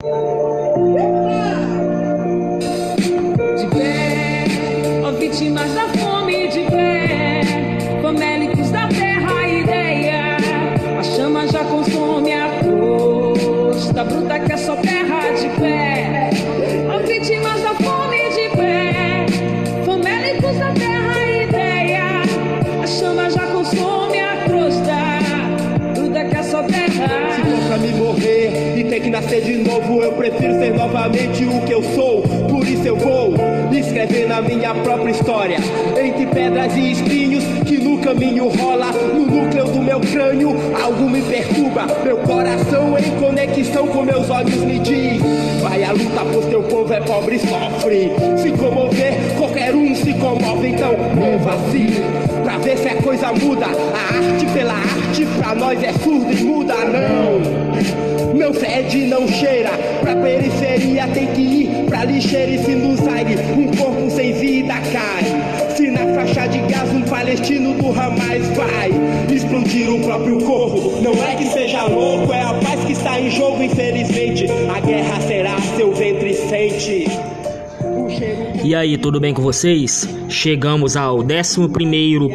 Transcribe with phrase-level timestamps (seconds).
[0.00, 0.47] De
[30.78, 32.22] novamente o que eu sou.
[32.48, 33.34] Por isso eu vou
[33.72, 35.58] escrever na minha própria história.
[36.00, 38.92] Entre pedras e espinhos que no caminho rola.
[39.12, 41.86] No núcleo do meu crânio, algo me perturba.
[42.04, 45.20] Meu coração em conexão com meus olhos me diz:
[45.60, 48.12] Vai a luta, pois teu povo é pobre e sofre.
[48.40, 51.88] Se comover, qualquer um se comove, então mova-se.
[52.44, 53.66] Pra ver se a coisa muda.
[53.66, 58.07] A arte pela arte, pra nós é surdo e muda, não.
[58.38, 59.70] Não fede, não cheira.
[60.00, 63.34] Pra periferia tem que ir pra lixeira e se nos aire.
[63.56, 65.76] Um corpo sem vida cai.
[65.76, 68.92] Se na faixa de gás um palestino do Hamas vai
[69.34, 71.02] explodir o próprio corpo.
[71.02, 74.46] Não é que seja louco, é a paz que está em jogo, infelizmente.
[74.74, 77.37] A guerra será seu ventre sente.
[78.68, 80.06] E aí, tudo bem com vocês?
[80.28, 81.68] Chegamos ao 11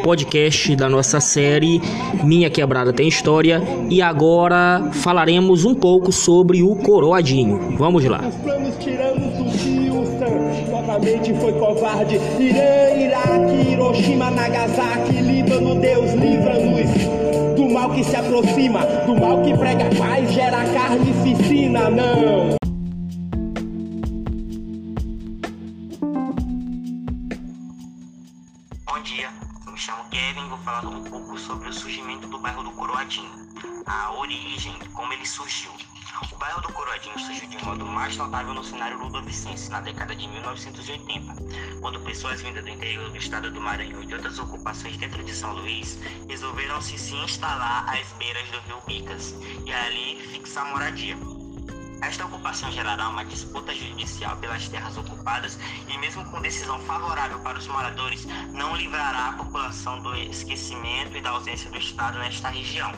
[0.02, 1.80] podcast da nossa série
[2.24, 7.76] Minha Quebrada Tem História e agora falaremos um pouco sobre o Coroadinho.
[7.78, 8.20] Vamos lá.
[8.26, 17.54] Os planos tiranos do Houston Novamente foi covarde Irã, Iraque, Hiroshima, Nagasaki Líbano, Deus livra-nos
[17.54, 22.63] Do mal que se aproxima Do mal que prega paz, gera carnificina Não
[31.94, 33.30] surgimento do bairro do Coroadinho,
[33.86, 35.70] a origem, como ele surgiu.
[36.32, 40.26] O bairro do Coroadinho surgiu de modo mais notável no cenário ludovicense na década de
[40.26, 41.36] 1980,
[41.80, 45.32] quando pessoas vindas do interior do estado do Maranhão e de outras ocupações dentro de
[45.32, 45.96] São Luís
[46.28, 49.32] resolveram se, se instalar às beiras do rio Bicas
[49.64, 51.16] e ali fixar moradia.
[52.06, 57.58] Esta ocupação gerará uma disputa judicial pelas terras ocupadas e, mesmo com decisão favorável para
[57.58, 62.92] os moradores, não livrará a população do esquecimento e da ausência do Estado nesta região.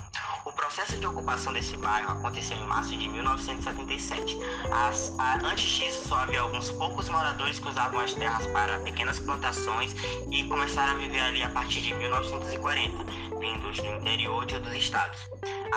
[0.44, 4.36] O processo de ocupação desse bairro aconteceu em março de 1977.
[4.72, 9.18] As- a- antes disso, só havia alguns poucos moradores que usavam as terras para pequenas
[9.20, 9.94] plantações
[10.30, 13.04] e começaram a viver ali a partir de 1940,
[13.38, 15.18] vindos do interior de outros estados.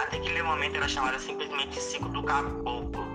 [0.03, 3.08] Até aquele momento era chamada simplesmente ciclo do caboclo.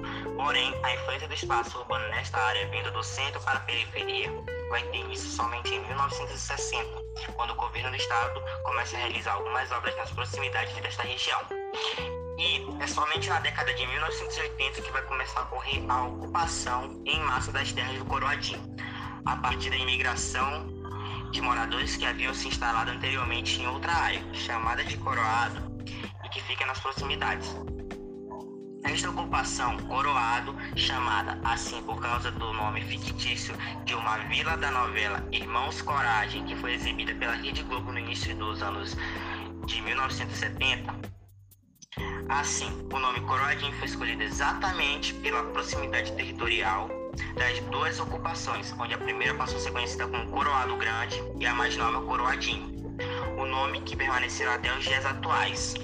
[0.45, 4.31] Porém, a influência do espaço urbano nesta área vindo do centro para a periferia
[4.69, 7.03] vai ter início somente em 1960,
[7.35, 11.41] quando o governo do estado começa a realizar algumas obras nas proximidades desta região.
[12.37, 17.19] E é somente na década de 1980 que vai começar a ocorrer a ocupação em
[17.21, 18.61] massa das terras do Coroadinho,
[19.25, 20.67] a partir da imigração
[21.33, 25.75] de moradores que haviam se instalado anteriormente em outra área, chamada de Coroado,
[26.23, 27.57] e que fica nas proximidades.
[28.85, 35.27] Esta ocupação, Coroado, chamada assim por causa do nome fictício de uma vila da novela
[35.33, 38.95] Irmãos Coragem, que foi exibida pela Rede Globo no início dos anos
[39.65, 40.95] de 1970.
[42.29, 46.89] Assim, o nome Coroadinho foi escolhido exatamente pela proximidade territorial
[47.37, 51.55] das duas ocupações, onde a primeira passou a ser conhecida como Coroado Grande e a
[51.55, 52.75] mais nova Coroadinho.
[53.39, 55.75] O nome que permaneceu até os dias atuais.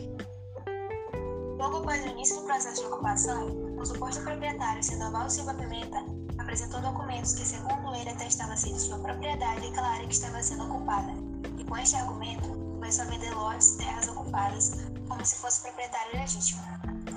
[1.60, 5.98] Logo após o início do processo de ocupação, o suposto proprietário, Sandoval Silva Pimenta,
[6.38, 10.65] apresentou documentos que, segundo ele, atestavam ser de sua propriedade aquela área que estava sendo
[10.65, 11.12] ocupada,
[11.59, 14.72] e com este argumento, começou a vender lotes, terras ocupadas,
[15.06, 16.62] como se fosse proprietário legítimo,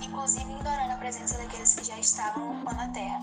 [0.04, 3.22] inclusive ignorando a presença daqueles que já estavam ocupando a terra.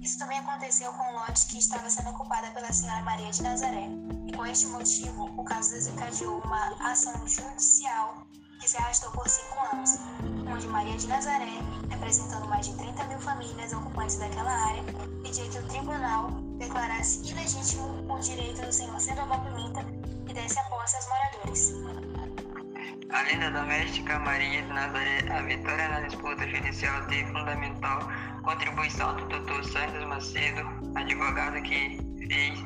[0.00, 3.88] Isso também aconteceu com um lote que estava sendo ocupada pela senhora Maria de Nazaré,
[4.26, 8.26] e com este motivo, o caso desencadeou uma ação judicial
[8.66, 10.00] que se arrastou por cinco anos,
[10.52, 14.82] onde Maria de Nazaré, representando mais de 30 mil famílias ocupantes daquela área,
[15.22, 19.86] pediu que o tribunal declarasse ilegítimo o direito do senhor Sandoval Pimenta
[20.28, 21.74] e desse a posse aos moradores.
[23.10, 28.00] A lenda doméstica Maria de Nazaré, a vitória na disputa judicial teve fundamental
[28.42, 29.62] contribuição do Dr.
[29.62, 30.62] Santos Macedo,
[30.96, 32.58] advogado que fez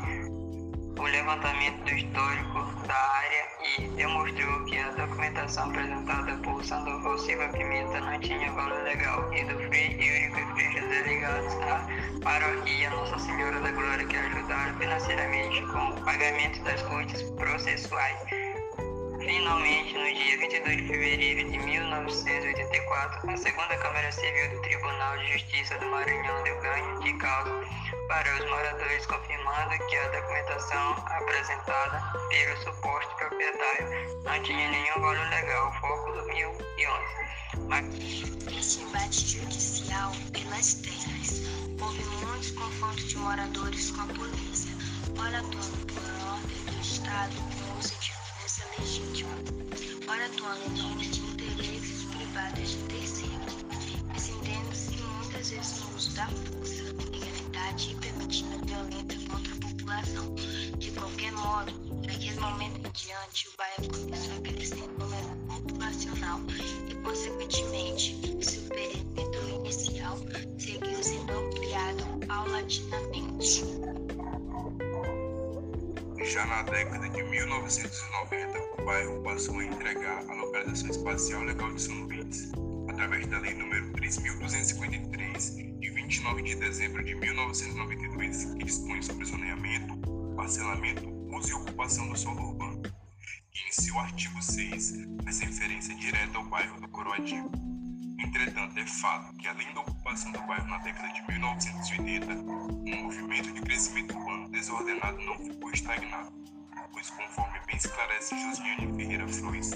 [1.01, 3.47] o levantamento do histórico da área
[3.79, 9.43] e demonstrou que a documentação apresentada por Sandoval Silva Pimenta não tinha valor legal e
[9.45, 14.77] do Frei Eurico e Frei José ligados à paróquia Nossa Senhora da Glória que ajudaram
[14.77, 18.21] financeiramente com o pagamento das custas processuais.
[19.21, 25.33] Finalmente, no dia 22 de fevereiro de 1984, a segunda Câmara Civil do Tribunal de
[25.33, 27.51] Justiça do Maranhão deu ganho de causa
[28.11, 35.29] para os moradores, confirmando que a documentação apresentada pelo suposto proprietário não tinha nenhum valor
[35.31, 37.05] legal, foco do 2011.
[37.69, 37.85] Mas...
[38.53, 41.43] Neste embate judicial pelas terras,
[41.81, 44.73] houve muitos confrontos de moradores com a polícia,
[45.17, 46.03] ora atuando por
[46.33, 49.37] ordem do Estado com uso de força legítima,
[50.09, 53.57] ora atuando em nome de interesses privados de terceiros,
[54.17, 57.00] estendendo-se muitas vezes no uso da força,
[57.89, 60.35] permitindo violência contra a população.
[60.79, 61.73] De qualquer modo,
[62.07, 66.41] daquele momento em diante, o bairro começou a crescer em número populacional
[66.89, 70.19] e, consequentemente, seu perímetro inicial
[70.59, 73.65] seguiu sendo ampliado paulatinamente.
[76.23, 81.81] Já na década de 1990, o bairro passou a entregar a localização espacial legal de
[81.83, 82.53] São Luís,
[82.89, 85.90] através da Lei nº 3.253, de
[86.21, 89.97] 29 de dezembro de 1992, que dispõe sobre zoneamento,
[90.37, 92.83] parcelamento, uso e ocupação do solo urbano,
[93.51, 94.95] que em seu artigo 6
[95.25, 97.51] faz referência direta ao bairro do Coroadinho.
[98.19, 103.53] Entretanto, é fato que, além da ocupação do bairro na década de 1980, um movimento
[103.53, 106.33] de crescimento urbano desordenado não ficou estagnado,
[106.93, 109.71] pois, conforme bem esclarece Josiane Ferreira Flores,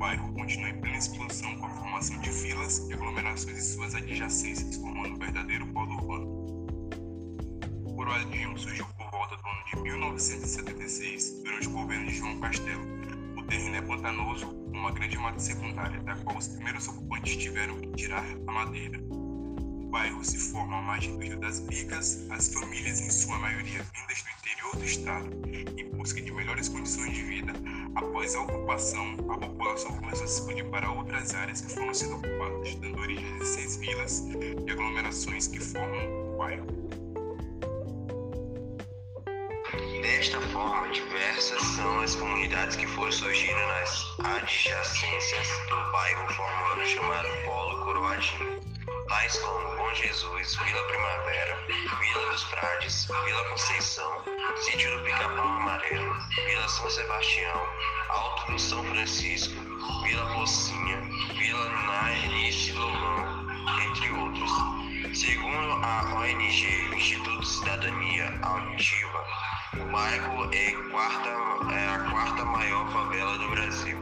[0.00, 4.76] bairro continua em plena expansão com a formação de vilas e aglomerações em suas adjacências,
[4.76, 6.26] formando um verdadeiro polo urbano.
[7.84, 12.82] O Coroadinho surgiu por volta do ano de 1976, durante o governo de João Castelo.
[13.36, 17.78] O terreno é pantanoso, com uma grande mata secundária, da qual os primeiros ocupantes tiveram
[17.78, 18.98] que tirar a madeira.
[19.10, 23.82] O bairro se forma à margem do Rio das Bicas, as famílias, em sua maioria
[23.82, 25.30] vindas do interior do estado,
[25.78, 27.52] em busca de melhores condições de vida.
[27.96, 32.16] Após a ocupação, a população começou a se expandir para outras áreas que foram sendo
[32.16, 34.24] ocupadas, dando origem a 16 vilas
[34.66, 36.66] e aglomerações que formam o bairro.
[40.02, 46.86] Desta forma, diversas são as comunidades que foram surgindo nas adjacências do bairro formando o
[46.86, 48.60] chamado Polo Coroadinho,
[49.08, 51.58] tais como Bom Jesus, Vila Primavera,
[52.00, 54.24] Vila dos Prades, Vila Conceição,
[54.56, 56.16] Sítio do Pica-Pau Amarelo,
[56.46, 57.68] Vila São Sebastião,
[58.12, 59.54] Alto do São Francisco,
[60.02, 61.00] Vila Pocinha,
[61.38, 63.46] Vila Nairice Lomão,
[63.88, 64.50] entre outros.
[65.14, 69.24] Segundo a ONG Instituto Cidadania Ativa,
[69.80, 71.28] o bairro é, quarta,
[71.72, 73.98] é a quarta maior favela do Brasil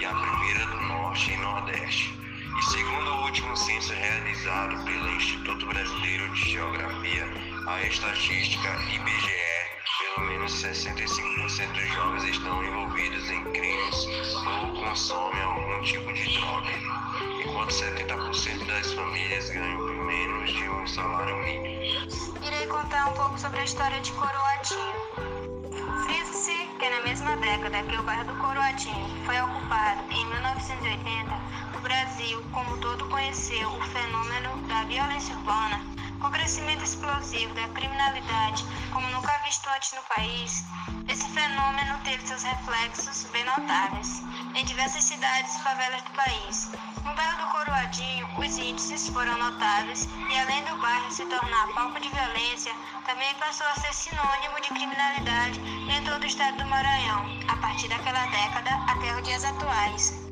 [0.00, 2.18] e a primeira do Norte e Nordeste.
[2.58, 7.26] E segundo o último censo realizado pelo Instituto Brasileiro de Geografia,
[7.68, 9.53] a estatística IBGE,
[10.14, 14.06] pelo menos 65% dos jovens estão envolvidos em crimes
[14.46, 16.70] ou consomem algum tipo de droga,
[17.44, 22.06] enquanto 70% das famílias ganham menos de um salário mínimo.
[22.46, 24.94] Irei contar um pouco sobre a história de Coroadinho.
[26.04, 31.40] Frisa-se que na mesma década que o bairro do Coroadinho foi ocupado, em 1980,
[31.76, 35.93] o Brasil, como todo, conheceu o fenômeno da violência urbana,
[36.24, 40.64] o crescimento explosivo da criminalidade, como nunca visto antes no país.
[41.06, 44.22] Esse fenômeno teve seus reflexos bem notáveis
[44.54, 46.70] em diversas cidades e favelas do país.
[47.04, 52.00] No bairro do Coroadinho, os índices foram notáveis e, além do bairro se tornar palco
[52.00, 52.72] de violência,
[53.04, 57.88] também passou a ser sinônimo de criminalidade em todo o estado do Maranhão, a partir
[57.88, 60.23] daquela década até os dias atuais.